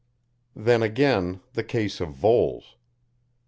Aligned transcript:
Then 0.55 0.81
again, 0.81 1.41
the 1.53 1.63
case 1.63 2.01
of 2.01 2.09
Voles. 2.09 2.75